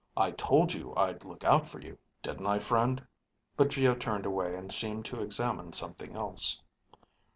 [0.17, 3.05] "I told you I'd look out for you, didn't I, friend?"
[3.55, 6.59] But Geo turned away and seemed to examine something else.